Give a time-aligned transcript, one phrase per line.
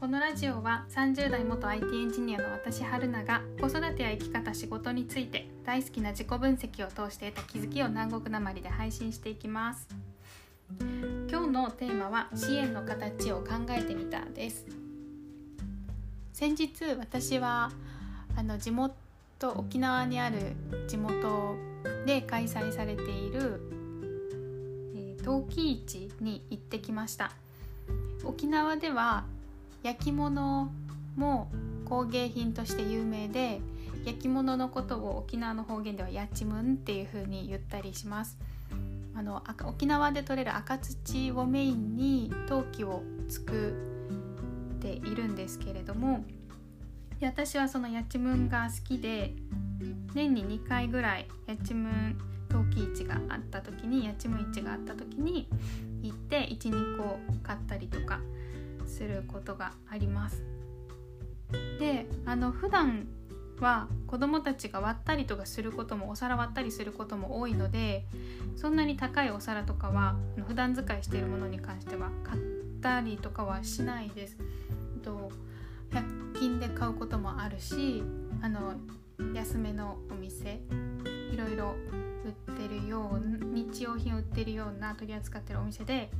[0.00, 9.86] このラジオは30代元 IT エンジニアの私春菜が子育てや生き方仕事について大好きな自己分析を通して得た気づきを南国なまりで配信していきます。
[11.30, 14.64] 今日のテーマは支援の形を考えてみたです。
[16.32, 17.70] 先日私は
[18.36, 18.94] あの地元
[19.54, 20.56] 沖縄にある
[20.88, 21.56] 地元
[22.06, 23.60] で開催されている、
[24.96, 27.32] え、陶器市に行ってきました。
[28.24, 29.24] 沖縄では
[29.82, 30.70] 焼き物
[31.16, 31.50] も
[31.84, 33.60] 工芸品として有名で
[34.04, 38.38] 焼き物のことを沖縄の方言ではやちむんっていう風に言ったりします。
[39.14, 43.74] あの沖縄で採れる赤土をメインに陶器を作
[44.78, 46.24] っているんですけれども
[47.20, 49.34] 私はそのやちむんが好きで
[50.14, 52.18] 年に2回ぐらいやちむん
[52.48, 55.48] 陶器市があった時にやちむん市があった時に
[56.02, 58.20] 行って12個買ったりとか
[58.90, 60.42] することがあります。
[61.78, 63.06] であの普段
[63.60, 68.06] は子どもたちが割ったりとかすることもお皿割ったりすることも多いので
[68.56, 70.16] そんなに高いお皿とかは
[70.46, 72.40] 普段使いしているものに関しては買っ
[72.80, 74.36] たりとかはしないです。
[75.02, 75.30] と
[75.90, 78.02] 100均で買うこともあるし
[78.42, 78.74] あの
[79.34, 80.60] 安めのお店
[81.32, 81.74] いろいろ
[82.24, 86.10] 売ってるよう日用品売ってるような取り扱ってるお店で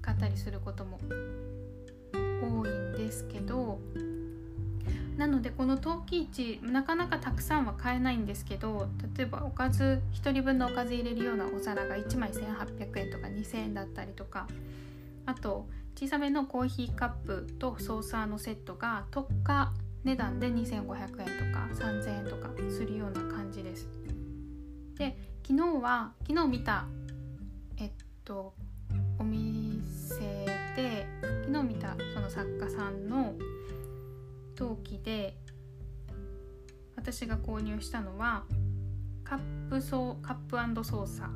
[0.00, 0.98] 買ったりすることも
[2.42, 3.78] 多いんですけど
[5.16, 14.46] なのでこの陶器市なかなかたくさんは買えないんですけど例えばおかず1人分のおかず入れるようなお皿が1枚1800円とか2000円だったりとか
[15.26, 19.72] あと小さめのコーヒーカップとソーサーのセットが特価
[20.04, 20.94] 値段で2500円と
[21.52, 23.88] か3000円とかするような感じです。
[24.96, 26.86] で昨日は昨日見た
[27.78, 27.90] えっ
[28.24, 28.54] と
[29.18, 31.06] お店で
[31.44, 31.96] 昨日見た
[32.28, 33.34] の作家さんの
[34.54, 35.34] 陶器で
[36.94, 38.44] 私が購入したのは
[39.24, 39.38] カッ
[39.70, 41.30] プソーカップソーサ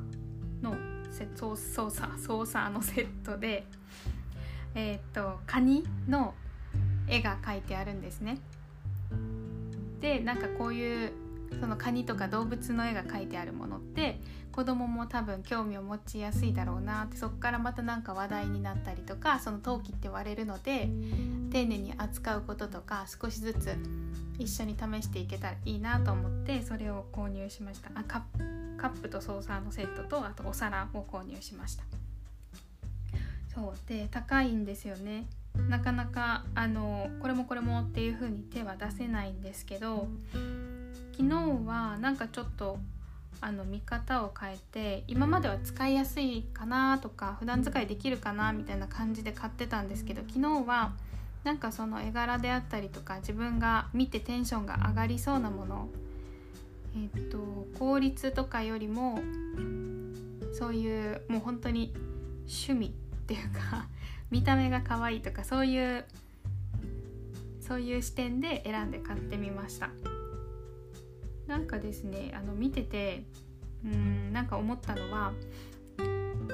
[0.61, 0.75] ーの
[1.11, 3.65] セソーソーサーソーサーのセットで
[4.75, 6.33] えっ、とカニの
[7.07, 8.37] 絵が描いてあるんですね。
[9.99, 11.11] でなんかこういう
[11.59, 14.19] そのカニとか動物の絵が描いてあるものって
[14.51, 20.89] 子供も多分興味を持ちやすいだろうなってそこからまた何か話題になったりとかその陶器って割れるので
[21.51, 23.75] 丁寧に扱うこととか少しずつ
[24.37, 27.89] 一緒に試していけたらいいなと思ってそれを購入しました。
[27.95, 28.23] あカ
[28.87, 31.83] ップとソーサーのセットとあとお皿を購入しました。
[33.53, 33.73] そう。
[33.87, 35.25] で高いんですよね。
[35.69, 40.07] なかなかあのこれもこれもっていう風に手は出せないんですけど
[41.15, 41.35] 昨日
[41.65, 42.77] はなんかちょっと
[43.39, 50.93] あの見方を変えて今までは使いやすいかなとか普段使いできるかなみたいな感じで買ってたんですけど昨日は
[51.43, 55.89] なんかその絵柄であったりとか自分が見てテンションが上がりそうなもの
[56.95, 59.19] えっと効率とかよりも
[60.53, 61.93] そういうもう本当に
[62.47, 62.89] 趣味っ
[63.25, 63.87] ていうか
[64.31, 66.05] 見た目が可愛いとかそういう
[67.59, 69.89] そういう視点で選んで買ってみました。
[71.47, 73.23] なんかですねあの見てて
[73.83, 75.33] うんなんか思ったのは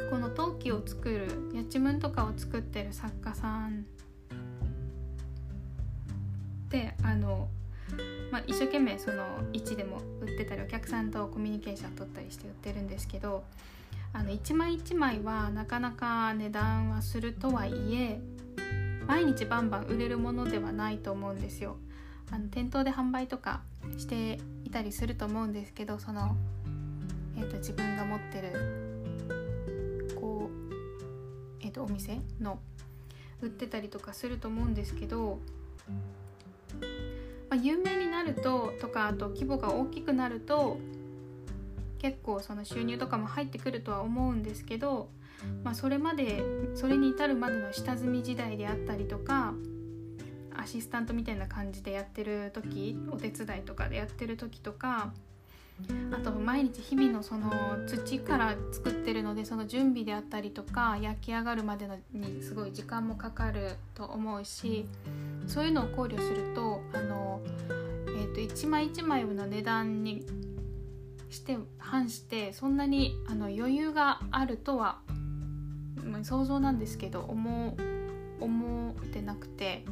[0.10, 3.86] この陶器を作るやちむんとかを作ってる作家さん
[6.68, 7.48] ってあの、
[8.32, 9.24] まあ、一生懸命その
[9.54, 13.44] 位置でも売ってたりお客さんとコミュニケーション取ったりして売ってるんですけど
[14.14, 18.20] あの一枚一枚はなかなか値段はするとはいえ
[19.08, 21.78] 毎日バンバン売れるものではないと思うんですよ。
[22.32, 23.62] あの店頭で販売とか
[23.98, 26.36] していたりすると思うんですけどその、
[27.38, 30.74] えーと、自分が持ってるこう、
[31.62, 32.60] えーと、お店の
[33.42, 35.40] 売ってたりとかすると思うんですけど、
[37.50, 40.78] まあ、有名になるととかあと規模が大きくなると
[42.00, 45.10] 結構その収入とかも入ってくるとは思うんですけど、
[45.64, 46.42] まあ、それまで
[46.76, 49.54] それに至るまでの下積み時代であったりとか
[50.60, 55.14] アシスタントみたいな感じでやってる時お手伝いとかでやってる時とか
[56.12, 57.50] あと毎日日々のその
[57.88, 64.86] 土から作ってるのでその準備であったりとか焼き上がるまでのにすごい時間もかかると思うし
[65.48, 67.42] そういうのを考慮するとあの、
[68.08, 70.26] えー、と一枚一枚の値段に
[71.30, 74.98] して反してそんなにあの余裕があるとは、
[76.24, 79.86] 想像なんですけど思う思ってなくて。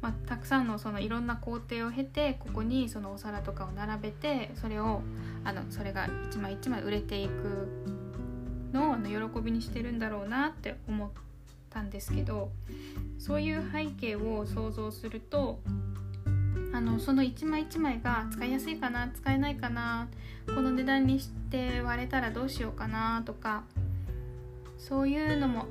[0.00, 5.02] まあ、たくさんのそのいろんな工程を経てここにそのお皿とかを並べてそれを
[5.44, 7.68] あのそれが一枚一枚売れていく
[8.72, 11.10] のをあの喜びにしてるんだろうなって思っ
[11.70, 12.50] たんですけど
[13.18, 15.60] そういう背景を想像すると
[16.72, 20.08] あのその1枚1枚が使いやすいかな使えないかな
[20.46, 23.64] この値段にして割れたらどうしようかなとか
[24.78, 25.66] そういうのも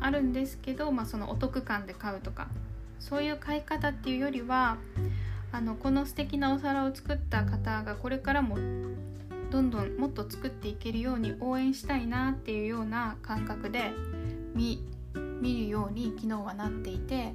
[0.00, 2.48] あるんですけど、まあ、そのお得感で買うとか。
[2.98, 4.78] そういう買い方っていうよりは
[5.52, 8.56] あのこの素敵なお皿を作った方がこれからも
[9.50, 13.92] どんどんもっと作っていけるように応援したいなっていうような感覚で
[14.54, 14.82] 見
[15.42, 17.34] るように昨日はなっていて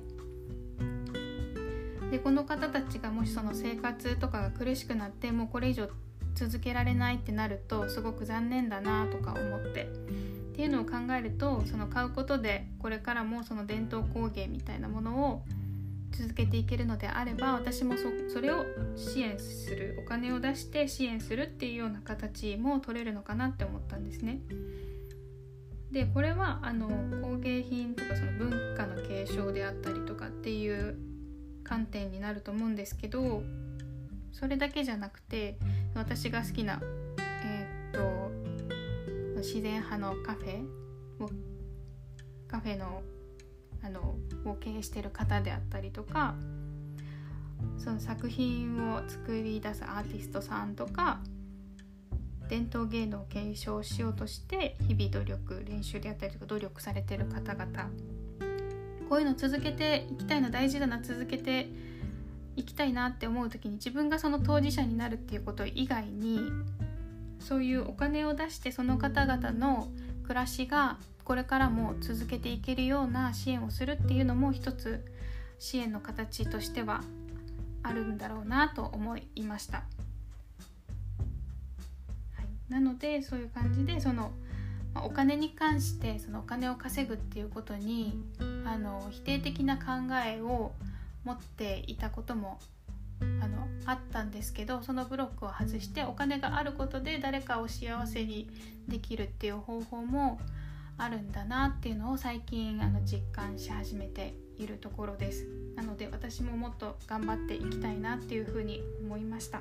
[2.12, 5.88] でこの方たちがもしその生活とかが苦しくなってもうこれ以上
[6.36, 10.39] 続けられないってなるとすごく残念だなとか思って。
[10.60, 15.44] っていうのを考えるとその買うことでこれからもその伝統工芸みたいなものを
[16.12, 17.96] 続けていけるのであれば私も
[18.28, 18.66] それを
[18.98, 24.42] 支援するお金を出して支援するっていうような形も取れるのかなって思ったんですね。
[25.94, 26.90] でこれはあの
[27.22, 30.98] 工芸品とかその文化の継承であったりとかっていう
[31.64, 33.44] 観点になると思うんですけど
[34.34, 35.58] それだけじゃなくて
[35.96, 36.82] 私が好きな、
[39.40, 40.64] 自然派のカフェ？
[41.24, 41.30] を
[42.48, 43.02] カフェの
[43.82, 44.16] あの
[44.46, 46.36] を経営してる方であったりとか
[47.78, 51.20] その作品を作り出すアーティストさんとか
[52.50, 57.90] 伝統芸能を継承しようとして日々努力練習であったりとか努力されてる方々。
[59.08, 61.68] こういうの続けていきたいの大事だな続けて
[62.56, 66.42] いきたいなって思う時に自分がその当事者になるっていうこと以外に
[67.40, 69.88] そういうお金を出してその方々の
[70.24, 75.06] 暮らしがこれからも続けていけるような支援をするっていうのも一つ
[75.60, 77.02] 支援の形としては
[77.84, 79.78] あるんだろうなと思いました。
[79.78, 79.84] は
[82.70, 84.32] い、なのでそういう感じでその
[84.96, 88.24] お金に関してそのお金を稼ぐっていうことに
[88.66, 89.84] あの否定的な考
[90.26, 90.72] えを
[91.24, 92.60] 持っていたことも
[93.22, 98.50] あのあったんですけどそのブロックを外してお金があることで誰かを幸せに
[98.88, 100.40] できるっていう方法も
[100.98, 105.48] あるんだなっていうのを最近あの実感し始めているところです。
[105.76, 109.60] なので私ももっと頑張っていきたいなっていうふうに思いました。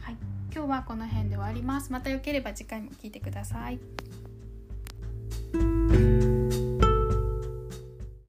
[0.00, 0.16] はい。
[0.52, 1.92] 今日はこの辺で終わります。
[1.92, 3.78] またよければ次回も聞いてください。